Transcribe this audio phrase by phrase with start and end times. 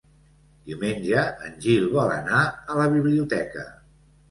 [0.71, 3.71] Diumenge en Gil vol anar a la biblioteca.